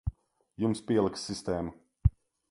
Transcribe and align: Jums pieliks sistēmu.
Jums 0.63 0.79
pieliks 0.87 1.25
sistēmu. 1.29 1.77